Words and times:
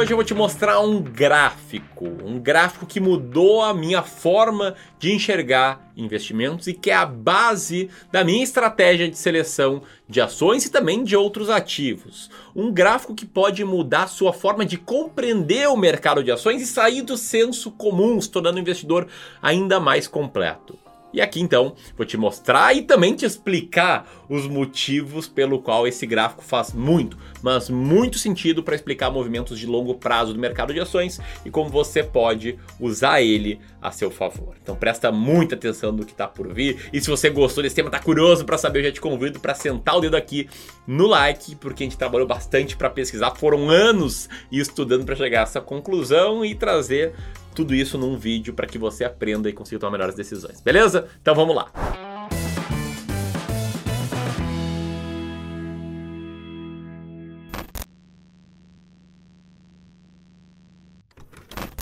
hoje 0.00 0.12
eu 0.12 0.16
vou 0.16 0.24
te 0.24 0.32
mostrar 0.32 0.80
um 0.80 0.98
gráfico, 0.98 2.06
um 2.24 2.38
gráfico 2.38 2.86
que 2.86 2.98
mudou 2.98 3.60
a 3.60 3.74
minha 3.74 4.02
forma 4.02 4.74
de 4.98 5.12
enxergar 5.12 5.92
investimentos 5.94 6.66
e 6.68 6.72
que 6.72 6.90
é 6.90 6.94
a 6.94 7.04
base 7.04 7.90
da 8.10 8.24
minha 8.24 8.42
estratégia 8.42 9.10
de 9.10 9.18
seleção 9.18 9.82
de 10.08 10.18
ações 10.18 10.64
e 10.64 10.70
também 10.70 11.04
de 11.04 11.14
outros 11.14 11.50
ativos. 11.50 12.30
Um 12.56 12.72
gráfico 12.72 13.14
que 13.14 13.26
pode 13.26 13.62
mudar 13.62 14.06
sua 14.06 14.32
forma 14.32 14.64
de 14.64 14.78
compreender 14.78 15.68
o 15.68 15.76
mercado 15.76 16.24
de 16.24 16.32
ações 16.32 16.62
e 16.62 16.66
sair 16.66 17.02
do 17.02 17.18
senso 17.18 17.70
comum, 17.70 18.18
se 18.18 18.30
tornando 18.30 18.56
o 18.56 18.60
investidor 18.60 19.06
ainda 19.42 19.78
mais 19.78 20.08
completo. 20.08 20.78
E 21.12 21.20
aqui 21.20 21.40
então 21.40 21.74
vou 21.96 22.06
te 22.06 22.16
mostrar 22.16 22.74
e 22.74 22.82
também 22.82 23.14
te 23.14 23.24
explicar 23.24 24.08
os 24.28 24.46
motivos 24.46 25.26
pelo 25.26 25.60
qual 25.60 25.86
esse 25.86 26.06
gráfico 26.06 26.42
faz 26.42 26.72
muito, 26.72 27.16
mas 27.42 27.68
muito 27.68 28.18
sentido 28.18 28.62
para 28.62 28.74
explicar 28.74 29.10
movimentos 29.10 29.58
de 29.58 29.66
longo 29.66 29.94
prazo 29.94 30.32
do 30.32 30.38
mercado 30.38 30.72
de 30.72 30.80
ações 30.80 31.20
e 31.44 31.50
como 31.50 31.68
você 31.68 32.02
pode 32.02 32.58
usar 32.78 33.20
ele 33.20 33.60
a 33.82 33.90
seu 33.90 34.10
favor. 34.10 34.54
Então 34.62 34.76
presta 34.76 35.10
muita 35.10 35.54
atenção 35.54 35.90
no 35.90 36.04
que 36.04 36.12
está 36.12 36.28
por 36.28 36.52
vir 36.52 36.88
e 36.92 37.00
se 37.00 37.10
você 37.10 37.28
gostou 37.28 37.62
desse 37.62 37.74
tema, 37.74 37.88
está 37.88 37.98
curioso 37.98 38.44
para 38.44 38.56
saber, 38.56 38.80
eu 38.80 38.84
já 38.84 38.92
te 38.92 39.00
convido 39.00 39.40
para 39.40 39.54
sentar 39.54 39.96
o 39.96 40.00
dedo 40.00 40.16
aqui 40.16 40.48
no 40.86 41.06
like, 41.06 41.56
porque 41.56 41.82
a 41.82 41.86
gente 41.86 41.98
trabalhou 41.98 42.26
bastante 42.26 42.76
para 42.76 42.90
pesquisar, 42.90 43.34
foram 43.34 43.68
anos 43.68 44.28
estudando 44.52 45.04
para 45.04 45.16
chegar 45.16 45.40
a 45.40 45.42
essa 45.42 45.60
conclusão 45.60 46.44
e 46.44 46.54
trazer 46.54 47.14
tudo 47.54 47.74
isso 47.74 47.98
num 47.98 48.16
vídeo 48.16 48.54
para 48.54 48.66
que 48.66 48.78
você 48.78 49.04
aprenda 49.04 49.48
e 49.48 49.52
consiga 49.52 49.80
tomar 49.80 49.92
melhores 49.92 50.14
decisões. 50.14 50.60
Beleza? 50.60 51.08
Então 51.20 51.34
vamos 51.34 51.54
lá. 51.54 51.70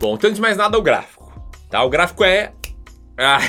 Bom, 0.01 0.15
então 0.15 0.29
antes 0.29 0.37
de 0.37 0.41
mais 0.41 0.57
nada 0.57 0.79
o 0.79 0.83
gráfico, 0.83 1.51
tá? 1.69 1.83
O 1.83 1.91
gráfico 1.91 2.25
é 2.25 2.53
ah, 3.19 3.41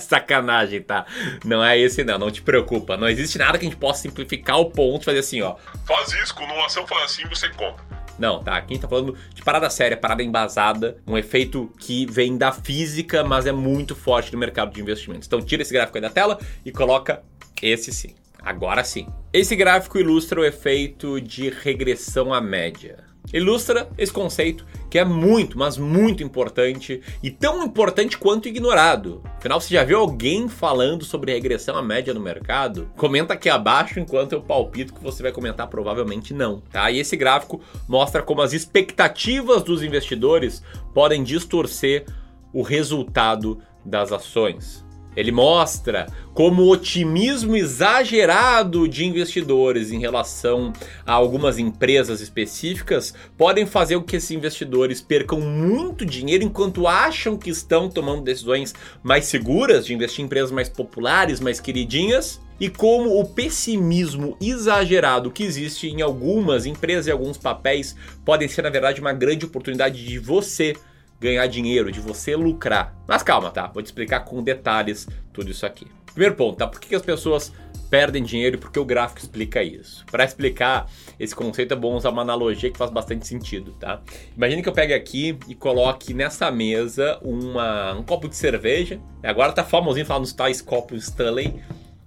sacanagem, 0.00 0.82
tá? 0.82 1.06
Não 1.44 1.64
é 1.64 1.78
esse 1.78 2.02
não, 2.02 2.18
não 2.18 2.30
te 2.30 2.42
preocupa. 2.42 2.96
Não 2.96 3.08
existe 3.08 3.38
nada 3.38 3.56
que 3.56 3.64
a 3.64 3.68
gente 3.68 3.78
possa 3.78 4.02
simplificar 4.02 4.58
o 4.58 4.70
ponto 4.70 5.04
fazer 5.04 5.20
assim, 5.20 5.40
ó. 5.42 5.54
Faz 5.86 6.12
isso, 6.12 6.34
quando 6.34 6.52
uma 6.52 6.66
ação 6.66 6.84
faz 6.88 7.04
assim, 7.04 7.24
você 7.28 7.48
compra. 7.50 7.95
Não, 8.18 8.42
tá? 8.42 8.56
Aqui 8.56 8.72
a 8.72 8.74
gente 8.74 8.82
tá 8.82 8.88
falando 8.88 9.16
de 9.34 9.42
parada 9.42 9.68
séria, 9.68 9.96
parada 9.96 10.22
embasada, 10.22 10.96
um 11.06 11.16
efeito 11.16 11.70
que 11.78 12.06
vem 12.06 12.36
da 12.36 12.52
física, 12.52 13.22
mas 13.22 13.46
é 13.46 13.52
muito 13.52 13.94
forte 13.94 14.32
no 14.32 14.38
mercado 14.38 14.72
de 14.72 14.80
investimentos. 14.80 15.26
Então 15.26 15.40
tira 15.42 15.62
esse 15.62 15.72
gráfico 15.72 15.98
aí 15.98 16.02
da 16.02 16.10
tela 16.10 16.38
e 16.64 16.72
coloca 16.72 17.22
esse 17.62 17.92
sim. 17.92 18.14
Agora 18.42 18.84
sim. 18.84 19.08
Esse 19.32 19.56
gráfico 19.56 19.98
ilustra 19.98 20.40
o 20.40 20.44
efeito 20.44 21.20
de 21.20 21.50
regressão 21.50 22.32
à 22.32 22.40
média 22.40 23.04
ilustra 23.32 23.88
esse 23.98 24.12
conceito 24.12 24.64
que 24.88 24.98
é 24.98 25.04
muito, 25.04 25.58
mas 25.58 25.76
muito 25.76 26.22
importante 26.22 27.02
e 27.22 27.30
tão 27.30 27.64
importante 27.64 28.16
quanto 28.16 28.48
ignorado. 28.48 29.22
Afinal, 29.36 29.60
você 29.60 29.74
já 29.74 29.84
viu 29.84 29.98
alguém 29.98 30.48
falando 30.48 31.04
sobre 31.04 31.32
regressão 31.32 31.76
à 31.76 31.82
média 31.82 32.14
no 32.14 32.20
mercado? 32.20 32.88
Comenta 32.96 33.34
aqui 33.34 33.48
abaixo 33.48 33.98
enquanto 33.98 34.32
eu 34.32 34.40
palpito 34.40 34.94
que 34.94 35.02
você 35.02 35.22
vai 35.22 35.32
comentar 35.32 35.66
provavelmente 35.66 36.32
não, 36.32 36.60
tá? 36.70 36.90
E 36.90 36.98
esse 36.98 37.16
gráfico 37.16 37.60
mostra 37.88 38.22
como 38.22 38.42
as 38.42 38.52
expectativas 38.52 39.62
dos 39.62 39.82
investidores 39.82 40.62
podem 40.94 41.22
distorcer 41.22 42.06
o 42.52 42.62
resultado 42.62 43.60
das 43.84 44.12
ações. 44.12 44.85
Ele 45.16 45.32
mostra 45.32 46.06
como 46.34 46.62
o 46.62 46.70
otimismo 46.70 47.56
exagerado 47.56 48.86
de 48.86 49.06
investidores 49.06 49.90
em 49.90 49.98
relação 49.98 50.72
a 51.06 51.12
algumas 51.12 51.58
empresas 51.58 52.20
específicas 52.20 53.14
podem 53.38 53.64
fazer 53.64 53.98
com 53.98 54.04
que 54.04 54.16
esses 54.16 54.30
investidores 54.30 55.00
percam 55.00 55.40
muito 55.40 56.04
dinheiro 56.04 56.44
enquanto 56.44 56.86
acham 56.86 57.38
que 57.38 57.48
estão 57.48 57.88
tomando 57.88 58.22
decisões 58.22 58.74
mais 59.02 59.24
seguras 59.24 59.86
de 59.86 59.94
investir 59.94 60.22
em 60.22 60.26
empresas 60.26 60.50
mais 60.50 60.68
populares, 60.68 61.40
mais 61.40 61.58
queridinhas, 61.58 62.40
e 62.58 62.68
como 62.68 63.20
o 63.20 63.24
pessimismo 63.26 64.36
exagerado 64.40 65.30
que 65.30 65.42
existe 65.42 65.88
em 65.88 66.00
algumas 66.00 66.66
empresas 66.66 67.06
e 67.06 67.10
alguns 67.10 67.36
papéis 67.36 67.94
podem 68.24 68.48
ser, 68.48 68.62
na 68.62 68.70
verdade, 68.70 69.00
uma 69.00 69.12
grande 69.12 69.44
oportunidade 69.44 70.04
de 70.04 70.18
você 70.18 70.74
ganhar 71.20 71.46
dinheiro, 71.46 71.90
de 71.90 72.00
você 72.00 72.36
lucrar. 72.36 72.94
Mas 73.06 73.22
calma, 73.22 73.50
tá? 73.50 73.66
Vou 73.66 73.82
te 73.82 73.86
explicar 73.86 74.20
com 74.20 74.42
detalhes 74.42 75.06
tudo 75.32 75.50
isso 75.50 75.64
aqui. 75.64 75.86
Primeiro 76.06 76.34
ponto, 76.34 76.56
tá? 76.56 76.66
Por 76.66 76.80
que 76.80 76.94
as 76.94 77.02
pessoas 77.02 77.52
perdem 77.90 78.22
dinheiro 78.22 78.56
e 78.56 78.58
por 78.58 78.72
que 78.72 78.78
o 78.78 78.84
gráfico 78.84 79.20
explica 79.20 79.62
isso? 79.62 80.04
Para 80.10 80.24
explicar 80.24 80.90
esse 81.20 81.34
conceito 81.34 81.72
é 81.72 81.76
bom 81.76 81.94
usar 81.94 82.10
uma 82.10 82.22
analogia 82.22 82.70
que 82.70 82.78
faz 82.78 82.90
bastante 82.90 83.26
sentido, 83.26 83.72
tá? 83.72 84.00
Imagine 84.36 84.62
que 84.62 84.68
eu 84.68 84.72
pegue 84.72 84.94
aqui 84.94 85.38
e 85.46 85.54
coloque 85.54 86.14
nessa 86.14 86.50
mesa 86.50 87.18
uma, 87.22 87.92
um 87.94 88.02
copo 88.02 88.28
de 88.28 88.36
cerveja. 88.36 89.00
Agora 89.22 89.52
tá 89.52 89.62
famosinho 89.62 90.06
falar 90.06 90.20
nos 90.20 90.32
tais 90.32 90.60
copos 90.60 91.04
Stanley 91.04 91.62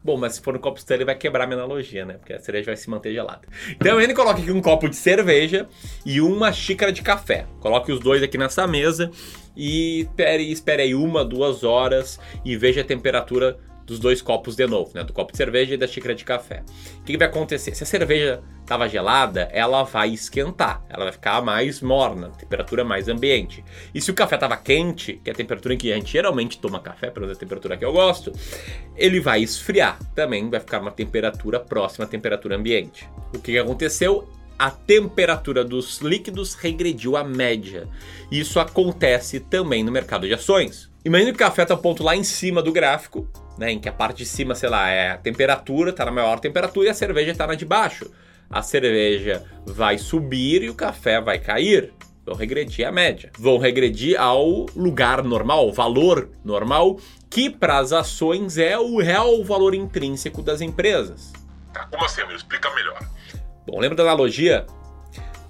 Bom, 0.09 0.18
mas 0.18 0.34
se 0.34 0.42
for 0.42 0.56
no 0.56 0.59
copo 0.59 0.80
Stanley 0.80 1.06
vai 1.06 1.14
quebrar 1.14 1.44
a 1.44 1.47
minha 1.47 1.59
analogia, 1.59 2.03
né? 2.03 2.16
Porque 2.16 2.34
a 2.34 2.40
cerveja 2.40 2.66
vai 2.66 2.75
se 2.75 2.90
manter 2.90 3.14
gelada. 3.14 3.42
Então 3.70 4.02
ele 4.02 4.12
coloca 4.12 4.42
aqui 4.42 4.52
um 4.52 4.59
copo 4.59 4.90
de 4.90 4.96
cerveja 4.96 5.68
e 6.03 6.20
uma 6.20 6.52
xícara 6.52 6.92
de 6.92 7.03
café. 7.03 7.46
Coloque 7.59 7.92
os 7.92 8.00
dois 8.00 8.24
aqui 8.24 8.36
nessa 8.36 8.66
mesa 8.66 9.12
e 9.56 10.00
espere, 10.00 10.52
espere 10.52 10.81
aí 10.81 10.96
uma, 10.96 11.24
duas 11.24 11.64
horas 11.64 12.19
e 12.44 12.58
veja 12.58 12.81
a 12.81 12.84
temperatura 12.84 13.59
dos 13.90 14.00
dois 14.00 14.22
copos 14.22 14.56
de 14.56 14.68
novo, 14.68 14.92
né? 14.94 15.04
Do 15.04 15.12
copo 15.12 15.32
de 15.32 15.38
cerveja 15.38 15.74
e 15.74 15.78
da 15.78 15.88
xícara 15.88 16.14
de 16.14 16.24
café. 16.24 16.64
O 17.00 17.04
que, 17.04 17.14
que 17.14 17.18
vai 17.18 17.28
acontecer? 17.28 17.74
Se 17.74 17.84
a 17.84 17.88
cerveja 17.88 18.42
estava 18.62 18.88
gelada, 18.88 19.50
ela 19.52 19.82
vai 19.82 20.10
esquentar, 20.14 20.86
ela 20.88 21.06
vai 21.06 21.12
ficar 21.12 21.42
mais 21.42 21.82
morna, 21.82 22.30
temperatura 22.30 22.86
mais 22.86 23.10
ambiente. 23.10 23.66
E 23.94 24.00
se 24.00 24.12
o 24.12 24.14
café 24.14 24.36
estava 24.36 24.56
quente, 24.56 25.20
que 25.24 25.30
é 25.30 25.34
a 25.34 25.36
temperatura 25.36 25.74
em 25.74 25.78
que 25.78 25.92
a 25.92 25.96
gente 25.96 26.12
geralmente 26.12 26.60
toma 26.60 26.80
café, 26.80 27.10
pelo 27.10 27.26
menos 27.26 27.36
a 27.36 27.40
temperatura 27.40 27.76
que 27.76 27.84
eu 27.84 27.92
gosto, 27.92 28.32
ele 28.96 29.20
vai 29.20 29.42
esfriar, 29.42 29.98
também 30.14 30.48
vai 30.50 30.60
ficar 30.60 30.80
uma 30.82 30.92
temperatura 30.92 31.60
próxima 31.60 32.06
à 32.06 32.08
temperatura 32.08 32.56
ambiente. 32.56 33.10
O 33.34 33.40
que, 33.40 33.54
que 33.54 33.58
aconteceu? 33.58 34.30
a 34.60 34.70
temperatura 34.70 35.64
dos 35.64 36.00
líquidos 36.00 36.54
regrediu 36.54 37.16
à 37.16 37.24
média. 37.24 37.88
Isso 38.30 38.60
acontece 38.60 39.40
também 39.40 39.86
no 39.86 39.92
mercado 39.92 40.28
de 40.28 40.34
ações. 40.34 40.90
Imagina 41.06 41.32
que 41.32 41.38
o 41.38 41.40
café 41.40 41.64
está 41.64 41.78
ponto 41.78 42.04
lá 42.04 42.14
em 42.14 42.26
cima 42.26 42.62
do 42.62 42.74
gráfico, 42.74 43.26
né, 43.59 43.72
em 43.72 43.80
que 43.80 43.90
a 43.90 43.94
parte 43.94 44.20
de 44.20 44.25
cima, 44.25 44.56
sei 44.56 44.70
lá, 44.70 44.90
é 44.90 45.12
a 45.12 45.18
temperatura, 45.18 45.90
está 45.90 46.06
na 46.06 46.12
maior 46.12 46.40
temperatura 46.40 46.88
e 46.88 46.90
a 46.90 46.94
cerveja 46.94 47.31
está 47.31 47.46
na 47.46 47.56
de 47.56 47.66
baixo. 47.66 48.09
A 48.50 48.62
cerveja 48.64 49.44
vai 49.66 49.97
subir 49.97 50.64
e 50.64 50.70
o 50.70 50.74
café 50.74 51.20
vai 51.20 51.38
cair. 51.38 51.94
Vão 52.25 52.36
regredir 52.36 52.88
a 52.88 52.92
média. 52.92 53.31
Vão 53.38 53.58
regredir 53.58 54.19
ao 54.19 54.66
lugar 54.75 55.24
normal, 55.24 55.59
ao 55.59 55.74
valor 55.74 56.30
normal, 56.44 56.98
que 57.30 57.50
para 57.50 57.80
as 57.80 57.92
ações 57.92 58.58
é 58.58 58.78
o 58.80 58.98
real 59.00 59.44
valor 59.44 59.75
intrínseco 59.75 60.42
das 60.42 60.62
empresas. 60.62 61.34
Tá, 61.74 61.86
como 61.86 62.06
assim, 62.06 62.22
amigo? 62.22 62.38
Explica 62.38 62.74
melhor. 62.74 63.00
Bom, 63.68 63.80
lembra 63.80 63.98
da 63.98 64.03
analogia? 64.03 64.66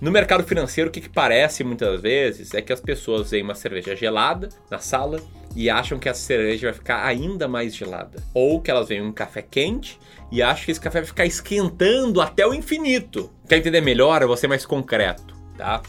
No 0.01 0.11
mercado 0.11 0.45
financeiro, 0.45 0.89
o 0.89 0.93
que, 0.93 1.01
que 1.01 1.09
parece 1.09 1.61
muitas 1.61 1.99
vezes 2.01 2.53
é 2.53 2.61
que 2.61 2.71
as 2.71 2.79
pessoas 2.79 3.31
veem 3.31 3.43
uma 3.43 3.53
cerveja 3.53 3.93
gelada 3.97 4.47
na 4.71 4.79
sala 4.79 5.19
e 5.53 5.69
acham 5.69 5.99
que 5.99 6.07
a 6.07 6.13
cerveja 6.13 6.67
vai 6.67 6.73
ficar 6.73 7.05
ainda 7.05 7.49
mais 7.49 7.75
gelada. 7.75 8.23
Ou 8.33 8.61
que 8.61 8.71
elas 8.71 8.87
veem 8.87 9.01
um 9.01 9.11
café 9.11 9.41
quente 9.41 9.99
e 10.31 10.41
acham 10.41 10.63
que 10.63 10.71
esse 10.71 10.79
café 10.79 10.99
vai 10.99 11.07
ficar 11.07 11.25
esquentando 11.25 12.21
até 12.21 12.47
o 12.47 12.53
infinito. 12.53 13.29
Quer 13.45 13.57
entender 13.57 13.81
melhor? 13.81 14.21
Eu 14.21 14.29
vou 14.29 14.37
ser 14.37 14.47
mais 14.47 14.65
concreto, 14.65 15.35
tá? 15.57 15.81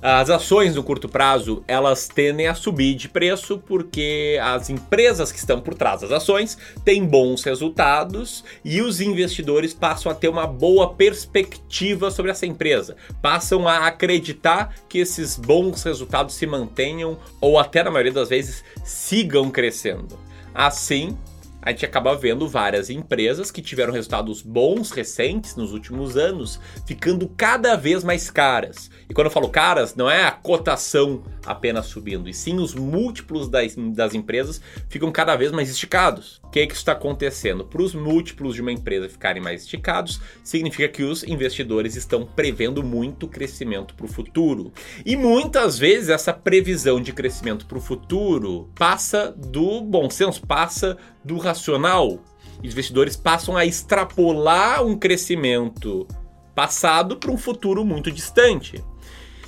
As 0.00 0.30
ações 0.30 0.76
no 0.76 0.84
curto 0.84 1.08
prazo, 1.08 1.64
elas 1.66 2.06
tendem 2.06 2.46
a 2.46 2.54
subir 2.54 2.94
de 2.94 3.08
preço 3.08 3.58
porque 3.58 4.38
as 4.40 4.70
empresas 4.70 5.32
que 5.32 5.38
estão 5.40 5.60
por 5.60 5.74
trás 5.74 6.02
das 6.02 6.12
ações 6.12 6.56
têm 6.84 7.04
bons 7.04 7.42
resultados 7.42 8.44
e 8.64 8.80
os 8.80 9.00
investidores 9.00 9.74
passam 9.74 10.12
a 10.12 10.14
ter 10.14 10.28
uma 10.28 10.46
boa 10.46 10.94
perspectiva 10.94 12.12
sobre 12.12 12.30
essa 12.30 12.46
empresa, 12.46 12.96
passam 13.20 13.66
a 13.66 13.88
acreditar 13.88 14.72
que 14.88 14.98
esses 14.98 15.36
bons 15.36 15.82
resultados 15.82 16.36
se 16.36 16.46
mantenham 16.46 17.18
ou 17.40 17.58
até 17.58 17.82
na 17.82 17.90
maioria 17.90 18.12
das 18.12 18.28
vezes 18.28 18.62
sigam 18.84 19.50
crescendo. 19.50 20.16
Assim, 20.54 21.18
a 21.60 21.70
gente 21.70 21.84
acaba 21.84 22.14
vendo 22.16 22.48
várias 22.48 22.88
empresas 22.88 23.50
que 23.50 23.60
tiveram 23.60 23.92
resultados 23.92 24.42
bons 24.42 24.90
recentes 24.90 25.56
nos 25.56 25.72
últimos 25.72 26.16
anos, 26.16 26.60
ficando 26.86 27.28
cada 27.36 27.76
vez 27.76 28.04
mais 28.04 28.30
caras. 28.30 28.90
E 29.08 29.14
quando 29.14 29.26
eu 29.26 29.30
falo 29.30 29.48
caras, 29.48 29.94
não 29.94 30.10
é 30.10 30.24
a 30.24 30.30
cotação 30.30 31.22
apenas 31.44 31.86
subindo, 31.86 32.28
e 32.28 32.34
sim 32.34 32.58
os 32.58 32.74
múltiplos 32.74 33.48
das, 33.48 33.74
das 33.74 34.14
empresas 34.14 34.60
ficam 34.88 35.10
cada 35.10 35.34
vez 35.36 35.50
mais 35.52 35.68
esticados. 35.70 36.40
O 36.48 36.50
que, 36.50 36.66
que 36.66 36.74
está 36.74 36.92
acontecendo? 36.92 37.62
Para 37.62 37.82
os 37.82 37.94
múltiplos 37.94 38.54
de 38.54 38.62
uma 38.62 38.72
empresa 38.72 39.06
ficarem 39.06 39.42
mais 39.42 39.64
esticados, 39.64 40.18
significa 40.42 40.88
que 40.88 41.02
os 41.02 41.22
investidores 41.22 41.94
estão 41.94 42.24
prevendo 42.24 42.82
muito 42.82 43.28
crescimento 43.28 43.94
para 43.94 44.06
o 44.06 44.08
futuro. 44.08 44.72
E 45.04 45.14
muitas 45.14 45.78
vezes 45.78 46.08
essa 46.08 46.32
previsão 46.32 47.02
de 47.02 47.12
crescimento 47.12 47.66
para 47.66 47.76
o 47.76 47.82
futuro 47.82 48.70
passa 48.74 49.30
do 49.30 49.82
bom 49.82 50.08
senso, 50.08 50.40
passa 50.46 50.96
do 51.22 51.36
racional. 51.36 52.18
Os 52.64 52.64
investidores 52.64 53.14
passam 53.14 53.54
a 53.54 53.66
extrapolar 53.66 54.82
um 54.82 54.96
crescimento 54.96 56.08
passado 56.54 57.18
para 57.18 57.30
um 57.30 57.36
futuro 57.36 57.84
muito 57.84 58.10
distante. 58.10 58.82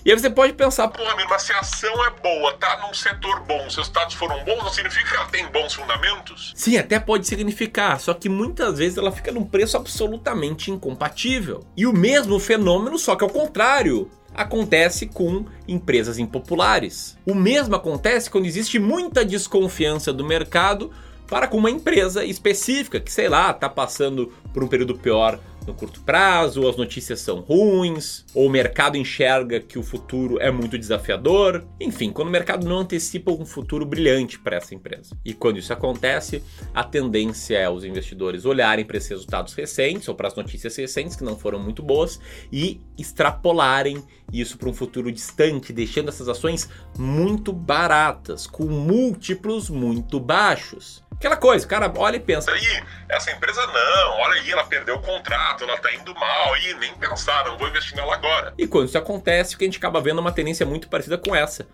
E 0.05 0.11
aí 0.11 0.19
você 0.19 0.31
pode 0.31 0.55
pensar, 0.55 0.89
Porra, 0.89 1.13
amigo, 1.13 1.29
mas 1.29 1.43
se 1.43 1.53
a 1.53 1.61
ação 1.61 2.05
é 2.07 2.11
boa, 2.11 2.55
tá 2.55 2.79
num 2.87 2.95
setor 2.95 3.41
bom, 3.41 3.69
seus 3.69 3.89
dados 3.89 4.15
foram 4.15 4.43
bons, 4.45 4.63
não 4.63 4.71
significa 4.71 5.09
que 5.11 5.17
ela 5.17 5.27
tem 5.27 5.47
bons 5.49 5.75
fundamentos? 5.75 6.53
sim, 6.55 6.79
até 6.79 6.99
pode 6.99 7.27
significar, 7.27 8.01
só 8.01 8.15
que 8.15 8.29
muitas 8.29 8.79
vezes 8.79 8.97
ela 8.97 9.13
fica 9.13 9.31
num 9.31 9.45
preço 9.45 9.77
absolutamente 9.77 10.71
incompatível. 10.71 11.65
E 11.77 11.87
o 11.87 11.93
mesmo 11.93 12.39
fenômeno, 12.39 12.99
só 12.99 13.15
que 13.15 13.25
ao 13.25 13.31
contrário, 13.31 14.11
acontece 14.35 15.07
com 15.07 15.45
empresas 15.69 16.19
impopulares. 16.19 17.19
O 17.27 17.35
mesmo 17.35 17.75
acontece 17.75 18.31
quando 18.31 18.47
existe 18.47 18.79
muita 18.79 19.25
desconfiança 19.25 20.13
do 20.13 20.25
mercado 20.25 20.91
para 21.29 21.47
com 21.47 21.59
uma 21.59 21.71
empresa 21.71 22.25
específica 22.25 22.99
que, 22.99 23.13
sei 23.13 23.29
lá, 23.29 23.51
está 23.51 23.69
passando 23.69 24.33
por 24.53 24.65
um 24.65 24.69
período 24.69 24.97
pior 24.99 25.39
no 25.71 25.75
curto 25.75 26.01
prazo, 26.01 26.69
as 26.69 26.77
notícias 26.77 27.21
são 27.21 27.41
ruins, 27.41 28.25
ou 28.35 28.47
o 28.47 28.51
mercado 28.51 28.97
enxerga 28.97 29.61
que 29.61 29.79
o 29.79 29.83
futuro 29.83 30.41
é 30.41 30.51
muito 30.51 30.77
desafiador. 30.77 31.65
Enfim, 31.81 32.11
quando 32.11 32.29
o 32.29 32.33
mercado 32.33 32.69
não 32.69 32.81
antecipa 32.81 33.31
um 33.31 33.47
futuro 33.47 33.87
brilhante 33.87 34.39
para 34.39 34.57
essa 34.57 34.75
empresa. 34.75 35.17
E 35.25 35.33
quando 35.33 35.59
isso 35.59 35.73
acontece, 35.73 36.43
a 36.75 36.83
tendência 36.83 37.57
é 37.57 37.71
os 37.71 37.85
investidores 37.85 38.45
olharem 38.45 38.85
para 38.85 38.97
esses 38.97 39.11
resultados 39.11 39.55
recentes 39.55 40.09
ou 40.09 40.15
para 40.15 40.29
as 40.29 40.35
notícias 40.35 40.77
recentes 40.77 41.15
que 41.15 41.25
não 41.25 41.39
foram 41.39 41.61
muito 41.61 41.83
boas 41.83 42.19
e 42.53 42.81
extrapolarem 42.99 44.03
isso 44.33 44.59
para 44.59 44.69
um 44.69 44.75
futuro 44.75 45.11
distante, 45.11 45.73
deixando 45.73 46.09
essas 46.09 46.29
ações 46.29 46.69
muito 46.99 47.53
baratas, 47.53 48.47
com 48.47 48.65
múltiplos 48.65 49.71
muito 49.71 50.19
baixos. 50.19 51.03
Aquela 51.21 51.37
coisa, 51.37 51.67
o 51.67 51.69
cara 51.69 51.93
olha 51.99 52.17
e 52.17 52.21
pensa, 52.21 52.51
Aí, 52.51 52.83
essa 53.07 53.31
empresa 53.31 53.61
não, 53.67 54.21
olha 54.21 54.41
aí, 54.41 54.51
ela 54.53 54.65
perdeu 54.65 54.95
o 54.95 55.03
contrato, 55.03 55.65
ela 55.65 55.77
tá 55.77 55.93
indo 55.93 56.15
mal, 56.15 56.55
aí 56.55 56.73
nem 56.81 56.95
pensar, 56.95 57.45
não 57.45 57.59
vou 57.59 57.69
investir 57.69 57.95
nela 57.95 58.15
agora. 58.15 58.55
E 58.57 58.67
quando 58.67 58.89
isso 58.89 58.97
acontece, 58.97 59.55
o 59.55 59.59
que 59.59 59.65
a 59.65 59.67
gente 59.67 59.77
acaba 59.77 60.01
vendo 60.01 60.17
é 60.17 60.21
uma 60.23 60.33
tendência 60.33 60.65
muito 60.65 60.89
parecida 60.89 61.19
com 61.19 61.37
essa, 61.37 61.69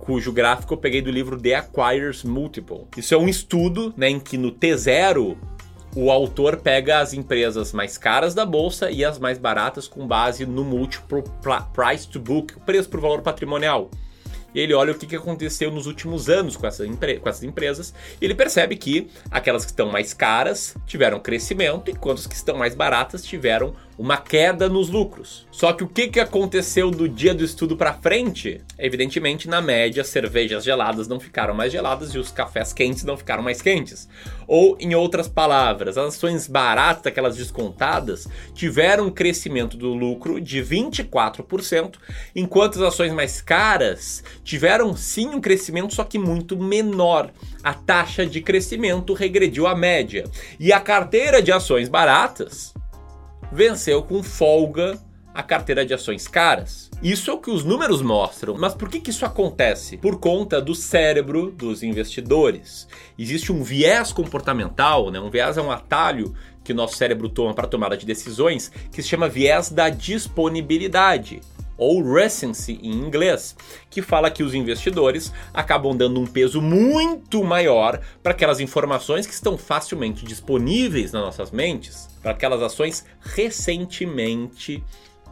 cujo 0.00 0.30
gráfico 0.30 0.74
eu 0.74 0.76
peguei 0.76 1.00
do 1.00 1.10
livro 1.10 1.40
The 1.40 1.54
Acquirers 1.54 2.24
Multiple. 2.24 2.86
Isso 2.94 3.14
é 3.14 3.16
um 3.16 3.26
estudo 3.26 3.94
né, 3.96 4.10
em 4.10 4.20
que 4.20 4.36
no 4.36 4.52
T0 4.52 5.34
o 5.96 6.10
autor 6.10 6.58
pega 6.58 6.98
as 6.98 7.14
empresas 7.14 7.72
mais 7.72 7.96
caras 7.96 8.34
da 8.34 8.44
bolsa 8.44 8.90
e 8.90 9.02
as 9.02 9.18
mais 9.18 9.38
baratas 9.38 9.88
com 9.88 10.06
base 10.06 10.44
no 10.44 10.62
múltiplo 10.62 11.24
price 11.72 12.06
to 12.06 12.20
book, 12.20 12.60
preço 12.66 12.90
por 12.90 13.00
valor 13.00 13.22
patrimonial. 13.22 13.90
E 14.54 14.60
ele 14.60 14.72
olha 14.72 14.92
o 14.92 14.94
que 14.94 15.06
que 15.06 15.16
aconteceu 15.16 15.70
nos 15.70 15.86
últimos 15.86 16.28
anos 16.28 16.56
com, 16.56 16.66
essa 16.66 16.84
com 16.86 17.28
essas 17.28 17.42
empresas 17.42 17.94
e 18.20 18.24
ele 18.24 18.34
percebe 18.34 18.76
que 18.76 19.10
aquelas 19.30 19.64
que 19.64 19.70
estão 19.70 19.90
mais 19.90 20.14
caras 20.14 20.76
tiveram 20.86 21.18
crescimento, 21.18 21.90
enquanto 21.90 22.18
as 22.18 22.26
que 22.26 22.34
estão 22.34 22.56
mais 22.56 22.74
baratas 22.74 23.24
tiveram 23.24 23.74
uma 23.98 24.16
queda 24.16 24.68
nos 24.68 24.88
lucros. 24.88 25.46
Só 25.50 25.72
que 25.72 25.84
o 25.84 25.88
que, 25.88 26.08
que 26.08 26.20
aconteceu 26.20 26.90
do 26.90 27.08
dia 27.08 27.34
do 27.34 27.44
estudo 27.44 27.76
para 27.76 27.94
frente? 27.94 28.60
Evidentemente, 28.78 29.48
na 29.48 29.60
média, 29.60 30.02
as 30.02 30.08
cervejas 30.08 30.64
geladas 30.64 31.06
não 31.06 31.20
ficaram 31.20 31.54
mais 31.54 31.72
geladas 31.72 32.14
e 32.14 32.18
os 32.18 32.30
cafés 32.30 32.72
quentes 32.72 33.04
não 33.04 33.16
ficaram 33.16 33.42
mais 33.42 33.62
quentes. 33.62 34.08
Ou, 34.46 34.76
em 34.80 34.94
outras 34.94 35.28
palavras, 35.28 35.96
as 35.96 36.14
ações 36.14 36.48
baratas, 36.48 37.06
aquelas 37.06 37.36
descontadas, 37.36 38.26
tiveram 38.52 39.06
um 39.06 39.10
crescimento 39.10 39.76
do 39.76 39.94
lucro 39.94 40.40
de 40.40 40.60
24%, 40.60 41.94
enquanto 42.34 42.76
as 42.76 42.82
ações 42.82 43.12
mais 43.12 43.40
caras 43.40 44.24
tiveram 44.42 44.96
sim 44.96 45.28
um 45.28 45.40
crescimento, 45.40 45.94
só 45.94 46.02
que 46.04 46.18
muito 46.18 46.56
menor. 46.56 47.30
A 47.62 47.72
taxa 47.72 48.26
de 48.26 48.40
crescimento 48.40 49.14
regrediu 49.14 49.66
à 49.66 49.74
média. 49.74 50.24
E 50.58 50.72
a 50.72 50.80
carteira 50.80 51.40
de 51.40 51.52
ações 51.52 51.88
baratas 51.88 52.73
venceu 53.54 54.02
com 54.02 54.20
folga 54.20 54.98
a 55.32 55.42
carteira 55.42 55.86
de 55.86 55.94
ações 55.94 56.26
caras. 56.26 56.90
Isso 57.00 57.30
é 57.30 57.34
o 57.34 57.38
que 57.38 57.50
os 57.50 57.64
números 57.64 58.02
mostram. 58.02 58.56
Mas 58.58 58.74
por 58.74 58.88
que, 58.88 59.00
que 59.00 59.10
isso 59.10 59.24
acontece? 59.24 59.96
Por 59.96 60.18
conta 60.18 60.60
do 60.60 60.74
cérebro 60.74 61.52
dos 61.52 61.82
investidores. 61.84 62.88
Existe 63.16 63.52
um 63.52 63.62
viés 63.62 64.12
comportamental, 64.12 65.10
né? 65.10 65.20
um 65.20 65.30
viés 65.30 65.56
é 65.56 65.62
um 65.62 65.70
atalho 65.70 66.34
que 66.64 66.72
o 66.72 66.74
nosso 66.74 66.96
cérebro 66.96 67.28
toma 67.28 67.54
para 67.54 67.68
tomada 67.68 67.96
de 67.96 68.06
decisões, 68.06 68.72
que 68.90 69.02
se 69.02 69.08
chama 69.08 69.28
viés 69.28 69.70
da 69.70 69.88
disponibilidade 69.88 71.40
ou 71.76 72.02
recency 72.02 72.78
em 72.82 72.92
inglês, 72.92 73.56
que 73.90 74.02
fala 74.02 74.30
que 74.30 74.42
os 74.42 74.54
investidores 74.54 75.32
acabam 75.52 75.96
dando 75.96 76.20
um 76.20 76.26
peso 76.26 76.60
muito 76.60 77.42
maior 77.42 78.00
para 78.22 78.32
aquelas 78.32 78.60
informações 78.60 79.26
que 79.26 79.34
estão 79.34 79.58
facilmente 79.58 80.24
disponíveis 80.24 81.12
nas 81.12 81.22
nossas 81.22 81.50
mentes, 81.50 82.08
para 82.22 82.32
aquelas 82.32 82.62
ações 82.62 83.04
recentemente 83.20 84.82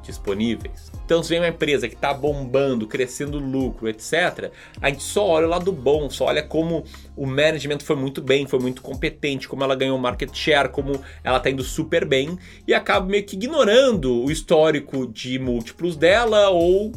disponíveis. 0.02 0.90
Então, 1.04 1.22
se 1.22 1.28
vem 1.28 1.38
uma 1.38 1.48
empresa 1.48 1.88
que 1.88 1.94
está 1.94 2.12
bombando, 2.12 2.86
crescendo 2.86 3.38
lucro, 3.38 3.88
etc., 3.88 4.50
a 4.80 4.88
gente 4.88 5.02
só 5.02 5.26
olha 5.26 5.46
o 5.46 5.50
lado 5.50 5.72
bom, 5.72 6.08
só 6.10 6.26
olha 6.26 6.42
como 6.42 6.84
o 7.16 7.26
management 7.26 7.80
foi 7.80 7.96
muito 7.96 8.20
bem, 8.20 8.46
foi 8.46 8.58
muito 8.58 8.82
competente, 8.82 9.48
como 9.48 9.62
ela 9.64 9.74
ganhou 9.74 9.98
market 9.98 10.34
share, 10.34 10.68
como 10.68 11.00
ela 11.22 11.38
está 11.38 11.50
indo 11.50 11.62
super 11.62 12.04
bem, 12.04 12.38
e 12.66 12.74
acaba 12.74 13.06
meio 13.06 13.24
que 13.24 13.36
ignorando 13.36 14.24
o 14.24 14.30
histórico 14.30 15.06
de 15.06 15.38
múltiplos 15.38 15.96
dela 15.96 16.50
ou 16.50 16.92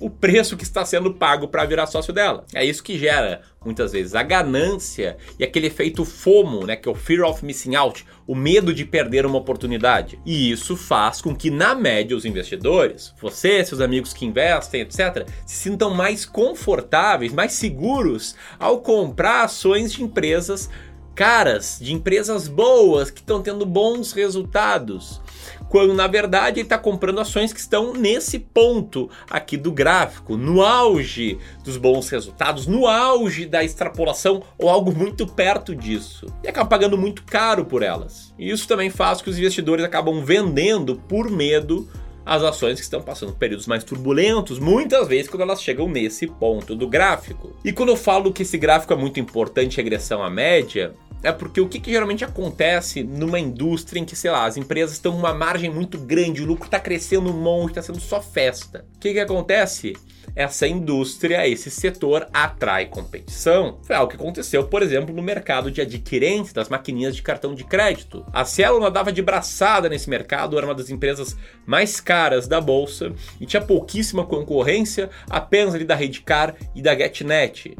o 0.00 0.10
preço 0.10 0.56
que 0.56 0.64
está 0.64 0.84
sendo 0.84 1.14
pago 1.14 1.48
para 1.48 1.64
virar 1.64 1.86
sócio 1.86 2.12
dela. 2.12 2.44
É 2.54 2.64
isso 2.64 2.82
que 2.82 2.98
gera, 2.98 3.42
muitas 3.64 3.92
vezes, 3.92 4.14
a 4.14 4.22
ganância 4.22 5.16
e 5.38 5.44
aquele 5.44 5.66
efeito 5.66 6.04
FOMO, 6.04 6.66
né, 6.66 6.76
que 6.76 6.88
é 6.88 6.92
o 6.92 6.94
Fear 6.94 7.28
of 7.28 7.44
Missing 7.44 7.74
Out, 7.74 8.06
o 8.26 8.34
medo 8.34 8.74
de 8.74 8.84
perder 8.84 9.24
uma 9.26 9.38
oportunidade. 9.38 10.18
E 10.24 10.50
isso 10.50 10.76
faz 10.76 11.20
com 11.20 11.34
que, 11.34 11.50
na 11.50 11.74
média, 11.74 12.16
os 12.16 12.24
investidores, 12.24 13.14
você, 13.20 13.64
seus 13.64 13.80
amigos 13.80 14.12
que 14.12 14.26
investem, 14.26 14.82
etc., 14.82 15.28
se 15.44 15.56
sintam 15.56 15.90
mais 15.90 16.24
confortáveis, 16.24 17.32
mais 17.32 17.52
seguros 17.52 18.34
ao 18.58 18.80
comprar 18.80 19.44
ações 19.44 19.92
de 19.92 20.02
empresas 20.02 20.68
caras, 21.14 21.78
de 21.80 21.94
empresas 21.94 22.46
boas, 22.46 23.10
que 23.10 23.20
estão 23.20 23.40
tendo 23.40 23.64
bons 23.64 24.12
resultados 24.12 25.22
quando 25.68 25.94
na 25.94 26.06
verdade 26.06 26.60
ele 26.60 26.66
está 26.66 26.78
comprando 26.78 27.20
ações 27.20 27.52
que 27.52 27.60
estão 27.60 27.92
nesse 27.92 28.38
ponto 28.38 29.10
aqui 29.28 29.56
do 29.56 29.72
gráfico, 29.72 30.36
no 30.36 30.62
auge 30.62 31.38
dos 31.64 31.76
bons 31.76 32.08
resultados, 32.08 32.66
no 32.66 32.86
auge 32.86 33.46
da 33.46 33.64
extrapolação 33.64 34.42
ou 34.58 34.68
algo 34.68 34.94
muito 34.94 35.26
perto 35.26 35.74
disso, 35.74 36.26
e 36.42 36.48
acaba 36.48 36.68
pagando 36.68 36.96
muito 36.96 37.22
caro 37.24 37.64
por 37.64 37.82
elas. 37.82 38.34
E 38.38 38.50
isso 38.50 38.68
também 38.68 38.90
faz 38.90 39.20
que 39.20 39.30
os 39.30 39.38
investidores 39.38 39.84
acabam 39.84 40.22
vendendo 40.24 40.96
por 41.08 41.30
medo 41.30 41.88
as 42.26 42.42
ações 42.42 42.74
que 42.74 42.82
estão 42.82 43.00
passando 43.00 43.32
períodos 43.32 43.68
mais 43.68 43.84
turbulentos, 43.84 44.58
muitas 44.58 45.06
vezes 45.06 45.30
quando 45.30 45.42
elas 45.42 45.62
chegam 45.62 45.88
nesse 45.88 46.26
ponto 46.26 46.74
do 46.74 46.88
gráfico. 46.88 47.54
E 47.64 47.72
quando 47.72 47.90
eu 47.90 47.96
falo 47.96 48.32
que 48.32 48.42
esse 48.42 48.58
gráfico 48.58 48.92
é 48.92 48.96
muito 48.96 49.20
importante, 49.20 49.76
regressão 49.76 50.20
à 50.24 50.28
média, 50.28 50.92
é 51.22 51.32
porque 51.32 51.60
o 51.60 51.68
que, 51.68 51.80
que, 51.80 51.90
geralmente 51.90 52.24
acontece 52.24 53.02
numa 53.02 53.38
indústria 53.38 54.00
em 54.00 54.04
que, 54.04 54.14
sei 54.14 54.30
lá, 54.30 54.46
as 54.46 54.56
empresas 54.56 54.92
estão 54.92 55.12
com 55.12 55.18
uma 55.18 55.34
margem 55.34 55.70
muito 55.70 55.98
grande, 55.98 56.42
o 56.42 56.46
lucro 56.46 56.66
está 56.66 56.78
crescendo 56.78 57.30
um 57.30 57.40
monte, 57.40 57.70
está 57.70 57.82
sendo 57.82 58.00
só 58.00 58.20
festa. 58.20 58.84
O 58.96 58.98
que, 59.00 59.12
que 59.12 59.20
acontece? 59.20 59.94
Essa 60.34 60.66
indústria, 60.66 61.48
esse 61.48 61.70
setor 61.70 62.28
atrai 62.32 62.86
competição. 62.86 63.80
Foi 63.84 63.96
algo 63.96 64.10
que 64.10 64.16
aconteceu, 64.16 64.68
por 64.68 64.82
exemplo, 64.82 65.14
no 65.14 65.22
mercado 65.22 65.70
de 65.70 65.80
adquirentes 65.80 66.52
das 66.52 66.68
maquininhas 66.68 67.16
de 67.16 67.22
cartão 67.22 67.54
de 67.54 67.64
crédito. 67.64 68.24
A 68.32 68.44
Cielo 68.44 68.78
nadava 68.78 69.10
de 69.10 69.22
braçada 69.22 69.88
nesse 69.88 70.10
mercado, 70.10 70.58
era 70.58 70.66
uma 70.66 70.74
das 70.74 70.90
empresas 70.90 71.36
mais 71.64 72.00
caras 72.00 72.46
da 72.46 72.60
bolsa 72.60 73.12
e 73.40 73.46
tinha 73.46 73.62
pouquíssima 73.62 74.26
concorrência, 74.26 75.08
apenas 75.30 75.74
ali 75.74 75.84
da 75.84 75.94
Redcar 75.94 76.54
e 76.74 76.82
da 76.82 76.94
GetNet. 76.94 77.74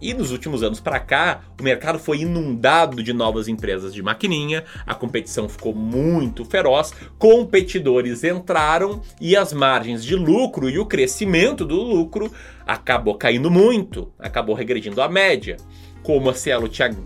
E 0.00 0.14
nos 0.14 0.30
últimos 0.30 0.62
anos 0.62 0.80
para 0.80 0.98
cá, 0.98 1.42
o 1.60 1.62
mercado 1.62 1.98
foi 1.98 2.20
inundado 2.20 3.02
de 3.02 3.12
novas 3.12 3.48
empresas 3.48 3.92
de 3.92 4.02
maquininha, 4.02 4.64
a 4.86 4.94
competição 4.94 5.48
ficou 5.48 5.74
muito 5.74 6.44
feroz, 6.44 6.92
competidores 7.18 8.24
entraram 8.24 9.02
e 9.20 9.36
as 9.36 9.52
margens 9.52 10.02
de 10.02 10.16
lucro 10.16 10.70
e 10.70 10.78
o 10.78 10.86
crescimento 10.86 11.66
do 11.66 11.76
lucro 11.76 12.32
acabou 12.66 13.14
caindo 13.16 13.50
muito, 13.50 14.10
acabou 14.18 14.54
regredindo 14.54 15.02
à 15.02 15.08
média. 15.08 15.58
Como 16.02 16.30
a 16.30 16.34
Cielo 16.34 16.66
tinha, 16.66 16.96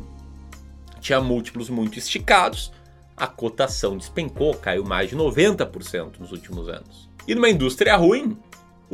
tinha 1.01 1.21
múltiplos 1.21 1.69
muito 1.69 1.99
esticados, 1.99 2.73
a 3.17 3.27
cotação 3.27 3.97
despencou, 3.97 4.55
caiu 4.55 4.85
mais 4.85 5.11
de 5.11 5.17
90% 5.17 6.21
nos 6.21 6.31
últimos 6.31 6.69
anos. 6.69 7.09
E 7.27 7.35
numa 7.35 7.49
indústria 7.49 7.97
ruim, 7.97 8.37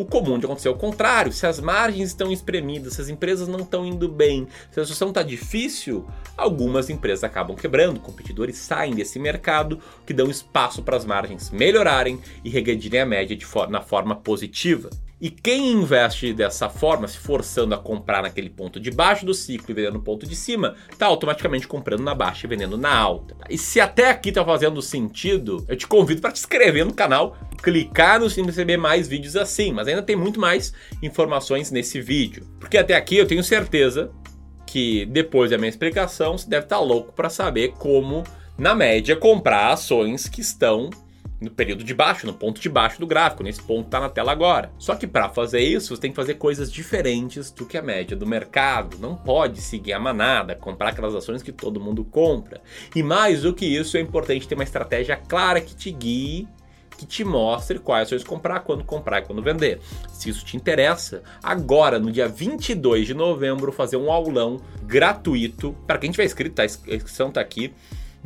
o 0.00 0.04
comum 0.07 0.38
de 0.38 0.47
acontecer 0.47 0.69
é 0.69 0.71
o 0.71 0.76
contrário. 0.76 1.33
Se 1.33 1.47
as 1.47 1.61
margens 1.61 2.09
estão 2.09 2.33
espremidas, 2.33 2.95
se 2.95 3.02
as 3.02 3.09
empresas 3.09 3.49
não 3.49 3.61
estão 3.61 3.85
indo 3.85 4.09
bem, 4.09 4.49
se 4.71 4.80
a 4.80 4.85
situação 4.85 5.09
está 5.09 5.23
difícil, 5.23 6.07
algumas 6.37 6.88
empresas 6.88 7.23
acabam 7.23 7.54
quebrando, 7.54 8.00
competidores 8.00 8.57
saem 8.57 8.95
desse 8.95 9.19
mercado, 9.19 9.78
que 10.07 10.14
dão 10.14 10.30
espaço 10.30 10.83
para 10.83 10.97
as 10.97 11.04
margens 11.04 11.50
melhorarem 11.50 12.19
e 12.42 12.49
regredirem 12.49 13.00
a 13.00 13.07
média 13.07 13.37
for 13.50 13.69
na 13.69 13.80
forma 13.80 14.14
positiva. 14.14 14.90
E 15.21 15.28
quem 15.28 15.73
investe 15.73 16.33
dessa 16.33 16.71
forma, 16.71 17.07
se 17.07 17.19
forçando 17.19 17.75
a 17.75 17.78
comprar 17.78 18.23
naquele 18.23 18.49
ponto 18.49 18.80
de 18.80 18.90
baixo 18.90 19.26
do 19.26 19.35
ciclo 19.35 19.66
e 19.71 19.75
vendendo 19.75 19.95
no 19.95 20.02
ponto 20.02 20.26
de 20.26 20.35
cima, 20.35 20.75
está 20.90 21.04
automaticamente 21.04 21.69
comprando 21.69 22.02
na 22.02 22.14
baixa 22.14 22.47
e 22.47 22.49
vendendo 22.49 22.78
na 22.78 22.97
alta. 22.97 23.37
E 23.50 23.59
se 23.59 23.80
até 23.80 24.09
aqui 24.09 24.30
está 24.30 24.42
fazendo 24.42 24.80
sentido, 24.80 25.62
eu 25.69 25.76
te 25.76 25.87
convido 25.87 26.23
para 26.23 26.33
te 26.33 26.38
inscrever 26.38 26.87
no 26.87 26.95
canal, 26.95 27.37
clicar 27.62 28.21
no 28.21 28.29
sininho 28.29 28.47
para 28.47 28.52
receber 28.52 28.76
mais 28.76 29.07
vídeos 29.09 29.37
assim, 29.37 29.73
mas 29.73 29.88
ainda 29.88 30.02
tem 30.02 30.17
muito 30.17 30.40
mais 30.40 30.73
informações 31.02 31.71
nesse 31.71 32.00
vídeo. 32.00 32.47
Porque 32.59 32.79
até 32.79 32.95
aqui 32.95 33.17
eu 33.17 33.26
tenho 33.26 33.43
certeza 33.45 34.11
que 34.67 35.05
depois 35.07 35.50
da 35.50 35.59
minha 35.59 35.69
explicação 35.69 36.38
você 36.38 36.49
deve 36.49 36.67
estar 36.67 36.79
louco 36.79 37.12
para 37.12 37.29
saber 37.29 37.73
como, 37.73 38.25
na 38.57 38.75
média, 38.75 39.17
comprar 39.17 39.73
ações 39.73 40.29
que 40.29 40.40
estão 40.40 40.90
no 41.40 41.50
período 41.50 41.83
de 41.83 41.95
baixo, 41.95 42.26
no 42.26 42.35
ponto 42.35 42.61
de 42.61 42.69
baixo 42.69 43.00
do 43.00 43.07
gráfico, 43.07 43.43
nesse 43.43 43.62
ponto 43.62 43.87
está 43.87 43.99
na 43.99 44.11
tela 44.11 44.31
agora. 44.31 44.71
Só 44.79 44.95
que 44.95 45.07
para 45.07 45.29
fazer 45.31 45.61
isso, 45.61 45.97
você 45.97 46.02
tem 46.02 46.11
que 46.11 46.17
fazer 46.17 46.35
coisas 46.35 46.71
diferentes 46.71 47.50
do 47.50 47.64
que 47.64 47.79
a 47.79 47.83
média 47.83 48.17
do 48.17 48.26
mercado. 48.26 48.99
Não 48.99 49.17
pode 49.17 49.61
seguir 49.61 49.95
a 49.95 49.99
manada, 49.99 50.55
comprar 50.55 50.90
aquelas 50.90 51.14
ações 51.14 51.43
que 51.43 51.50
todo 51.50 51.81
mundo 51.81 52.05
compra. 52.05 52.61
E 52.95 53.02
mais 53.02 53.43
do 53.43 53.55
que 53.55 53.64
isso, 53.64 53.97
é 53.97 54.00
importante 54.00 54.47
ter 54.47 54.55
uma 54.55 54.64
estratégia 54.64 55.17
clara 55.17 55.61
que 55.61 55.75
te 55.75 55.90
guie 55.90 56.47
que 57.00 57.07
te 57.07 57.25
mostre 57.25 57.78
quais 57.78 58.09
ações 58.09 58.23
comprar, 58.23 58.61
quando 58.61 58.85
comprar 58.85 59.21
e 59.21 59.23
quando 59.23 59.42
vender. 59.42 59.80
Se 60.12 60.28
isso 60.28 60.45
te 60.45 60.54
interessa, 60.54 61.23
agora, 61.42 61.99
no 61.99 62.12
dia 62.12 62.28
22 62.28 63.07
de 63.07 63.14
novembro, 63.14 63.73
fazer 63.73 63.97
um 63.97 64.12
aulão 64.12 64.61
gratuito. 64.83 65.75
Para 65.87 65.99
quem 65.99 66.11
tiver 66.11 66.26
inscrito, 66.26 66.57
tá? 66.57 66.62
a 66.62 66.66
inscrição 66.66 67.28
está 67.28 67.40
aqui 67.40 67.73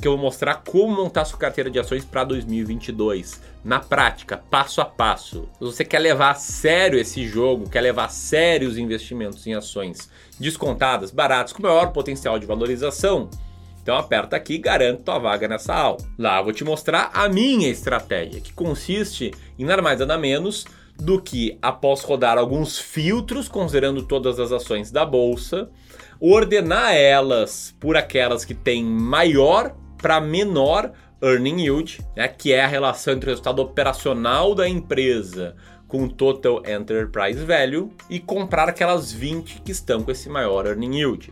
que 0.01 0.09
eu 0.09 0.13
vou 0.17 0.21
mostrar 0.21 0.57
como 0.67 0.93
montar 0.93 1.25
sua 1.25 1.39
carteira 1.39 1.71
de 1.71 1.79
ações 1.79 2.05
para 2.05 2.25
2022. 2.25 3.41
Na 3.63 3.79
prática, 3.79 4.37
passo 4.37 4.81
a 4.81 4.85
passo. 4.85 5.49
Se 5.57 5.65
você 5.65 5.85
quer 5.85 6.01
levar 6.01 6.33
a 6.33 6.35
sério 6.35 6.99
esse 6.99 7.25
jogo, 7.29 7.71
quer 7.71 7.81
levar 7.81 8.07
a 8.07 8.09
sério 8.09 8.69
os 8.69 8.77
investimentos 8.77 9.47
em 9.47 9.55
ações 9.55 10.11
descontadas, 10.37 11.13
baratas, 11.13 11.53
com 11.53 11.63
maior 11.63 11.93
potencial 11.93 12.41
de 12.41 12.45
valorização, 12.45 13.31
então 13.85 13.99
aperta 13.99 14.35
aqui 14.35 14.55
e 14.55 14.59
garante 14.59 15.03
tua 15.03 15.19
vaga 15.19 15.47
nessa 15.47 15.75
aula. 15.75 15.99
Lá 16.19 16.39
eu 16.39 16.45
vou 16.45 16.55
te 16.55 16.65
mostrar 16.65 17.11
a 17.13 17.29
minha 17.29 17.69
estratégia, 17.69 18.41
que 18.41 18.51
consiste 18.51 19.31
em 19.59 19.65
nada 19.67 19.83
mais 19.83 20.01
nada 20.01 20.17
menos 20.17 20.65
do 20.97 21.21
que 21.21 21.59
após 21.61 22.01
rodar 22.01 22.39
alguns 22.39 22.79
filtros, 22.79 23.47
considerando 23.47 24.03
todas 24.03 24.41
as 24.41 24.53
ações 24.53 24.91
da 24.91 25.05
bolsa, 25.05 25.69
ordenar 26.19 26.95
elas 26.95 27.77
por 27.79 27.95
aquelas 27.95 28.43
que 28.43 28.55
têm 28.55 28.83
maior 28.83 29.77
para 29.99 30.19
menor 30.19 30.91
earning 31.23 31.65
yield, 31.65 32.01
né, 32.17 32.27
que 32.27 32.55
é 32.55 32.65
a 32.65 32.67
relação 32.67 33.13
entre 33.13 33.29
o 33.29 33.33
resultado 33.33 33.61
operacional 33.61 34.55
da 34.55 34.67
empresa 34.67 35.57
com 35.87 36.05
o 36.05 36.09
total 36.09 36.63
enterprise 36.67 37.45
value 37.45 37.93
e 38.09 38.19
comprar 38.19 38.71
aquelas 38.71 39.13
20 39.13 39.61
que 39.61 39.73
estão 39.73 40.03
com 40.03 40.11
esse 40.11 40.31
maior 40.31 40.65
earning 40.65 41.01
yield 41.01 41.31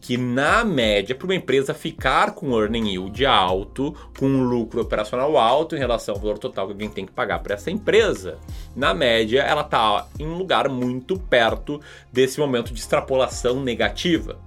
que 0.00 0.16
na 0.16 0.64
média, 0.64 1.14
para 1.14 1.26
uma 1.26 1.34
empresa 1.34 1.74
ficar 1.74 2.34
com 2.34 2.58
earning 2.58 2.88
yield 2.88 3.26
alto, 3.26 3.94
com 4.18 4.26
um 4.26 4.44
lucro 4.44 4.80
operacional 4.80 5.36
alto 5.36 5.76
em 5.76 5.78
relação 5.78 6.14
ao 6.14 6.20
valor 6.20 6.38
total 6.38 6.66
que 6.66 6.72
alguém 6.72 6.88
tem 6.88 7.04
que 7.04 7.12
pagar 7.12 7.40
para 7.40 7.54
essa 7.54 7.70
empresa, 7.70 8.38
na 8.74 8.94
média 8.94 9.42
ela 9.42 9.60
está 9.60 10.06
em 10.18 10.26
um 10.26 10.36
lugar 10.36 10.68
muito 10.68 11.18
perto 11.18 11.80
desse 12.10 12.40
momento 12.40 12.72
de 12.72 12.80
extrapolação 12.80 13.62
negativa. 13.62 14.38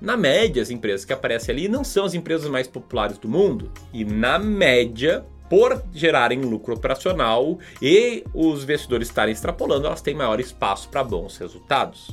Na 0.00 0.16
média, 0.16 0.62
as 0.62 0.70
empresas 0.70 1.04
que 1.04 1.12
aparecem 1.12 1.54
ali 1.54 1.66
não 1.66 1.82
são 1.82 2.04
as 2.04 2.14
empresas 2.14 2.48
mais 2.50 2.68
populares 2.68 3.16
do 3.16 3.28
mundo. 3.28 3.72
E 3.92 4.04
na 4.04 4.38
média, 4.38 5.24
por 5.48 5.82
gerarem 5.94 6.40
lucro 6.42 6.74
operacional 6.74 7.58
e 7.80 8.22
os 8.34 8.64
investidores 8.64 9.08
estarem 9.08 9.32
extrapolando, 9.32 9.86
elas 9.86 10.02
têm 10.02 10.14
maior 10.14 10.38
espaço 10.40 10.88
para 10.90 11.02
bons 11.02 11.38
resultados. 11.38 12.10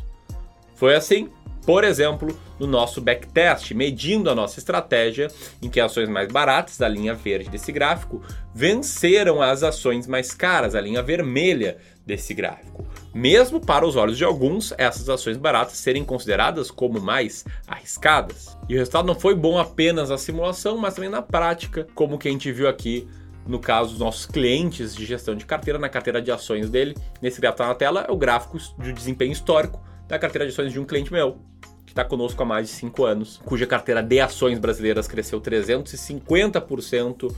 Foi 0.74 0.96
assim 0.96 1.30
por 1.66 1.84
exemplo, 1.84 2.36
no 2.60 2.66
nosso 2.66 3.02
backtest, 3.02 3.72
medindo 3.74 4.30
a 4.30 4.36
nossa 4.36 4.60
estratégia, 4.60 5.28
em 5.62 5.70
que 5.70 5.80
ações 5.80 6.10
mais 6.10 6.32
baratas, 6.32 6.78
da 6.78 6.88
linha 6.88 7.14
verde 7.14 7.50
desse 7.50 7.72
gráfico, 7.72 8.22
venceram 8.54 9.42
as 9.42 9.64
ações 9.64 10.08
mais 10.08 10.34
caras, 10.34 10.74
a 10.74 10.82
linha 10.82 11.04
vermelha 11.04 11.78
desse 12.06 12.34
gráfico. 12.34 12.86
Mesmo 13.14 13.60
para 13.60 13.86
os 13.86 13.96
olhos 13.96 14.18
de 14.18 14.24
alguns, 14.24 14.74
essas 14.78 15.08
ações 15.08 15.38
baratas 15.38 15.78
serem 15.78 16.04
consideradas 16.04 16.72
como 16.72 17.00
mais 17.00 17.46
arriscadas. 17.68 18.58
E 18.68 18.74
o 18.74 18.78
resultado 18.78 19.06
não 19.06 19.16
foi 19.16 19.36
bom 19.36 19.60
apenas 19.60 20.10
na 20.10 20.18
simulação, 20.18 20.78
mas 20.78 20.96
também 20.96 21.10
na 21.10 21.22
prática, 21.22 21.88
como 21.94 22.18
que 22.18 22.28
a 22.28 22.32
gente 22.32 22.52
viu 22.52 22.68
aqui 22.68 23.08
no 23.46 23.60
caso 23.60 23.92
dos 23.92 24.00
nossos 24.00 24.26
clientes 24.26 24.96
de 24.96 25.06
gestão 25.06 25.36
de 25.36 25.46
carteira, 25.46 25.80
na 25.80 25.90
carteira 25.90 26.22
de 26.22 26.32
ações 26.32 26.70
dele. 26.70 26.96
Nesse 27.22 27.42
gráfico 27.42 27.64
tá 27.64 27.68
na 27.68 27.76
tela 27.76 28.06
é 28.08 28.12
o 28.12 28.16
gráfico 28.16 28.58
de 28.80 28.94
desempenho 28.94 29.32
histórico 29.32 29.82
da 30.12 30.20
carteira 30.20 30.46
de 30.46 30.52
ações 30.52 30.74
de 30.74 30.80
um 30.80 30.84
cliente 30.84 31.12
meu 31.12 31.38
que 31.86 31.94
está 31.94 32.04
conosco 32.04 32.44
há 32.44 32.46
mais 32.46 32.68
de 32.68 32.74
5 32.74 33.06
anos, 33.06 33.42
cuja 33.46 33.66
carteira 33.66 34.04
de 34.04 34.20
ações 34.20 34.60
brasileiras 34.60 35.08
cresceu 35.08 35.40
350%, 35.40 37.34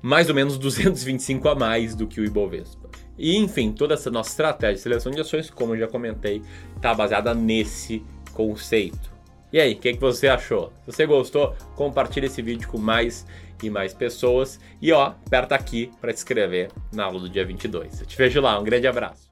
mais 0.00 0.30
ou 0.30 0.34
menos 0.34 0.56
225 0.56 1.48
a 1.48 1.54
mais 1.54 1.94
do 1.94 2.06
que 2.06 2.18
o 2.18 2.24
Ibovespa. 2.24 2.88
E 3.18 3.36
enfim, 3.36 3.72
toda 3.72 3.92
essa 3.92 4.10
nossa 4.10 4.30
estratégia 4.30 4.76
de 4.76 4.80
seleção 4.80 5.12
de 5.12 5.20
ações, 5.20 5.50
como 5.50 5.74
eu 5.74 5.80
já 5.80 5.86
comentei, 5.86 6.42
está 6.76 6.94
baseada 6.94 7.34
nesse 7.34 8.02
conceito. 8.32 9.12
E 9.52 9.60
aí, 9.60 9.74
o 9.74 9.76
que, 9.76 9.92
que 9.92 10.00
você 10.00 10.28
achou? 10.28 10.72
Se 10.84 10.92
você 10.92 11.06
gostou, 11.06 11.54
compartilhe 11.74 12.26
esse 12.26 12.40
vídeo 12.40 12.68
com 12.68 12.78
mais 12.78 13.26
e 13.62 13.68
mais 13.68 13.92
pessoas. 13.92 14.58
E 14.80 14.92
ó, 14.92 15.08
aperta 15.26 15.54
aqui 15.54 15.90
para 16.00 16.12
te 16.12 16.16
inscrever 16.16 16.70
na 16.92 17.04
aula 17.04 17.20
do 17.20 17.28
dia 17.28 17.44
22. 17.44 18.00
Eu 18.00 18.06
te 18.06 18.16
vejo 18.16 18.40
lá, 18.40 18.58
um 18.58 18.64
grande 18.64 18.86
abraço. 18.86 19.27